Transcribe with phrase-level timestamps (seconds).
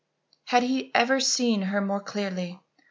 [0.45, 2.59] Had he ever seen her more clearly?